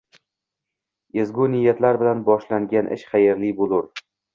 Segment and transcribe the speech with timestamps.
[1.25, 3.91] Ezgu niyatlar bilan boshlangan ish xayrli bo‘lur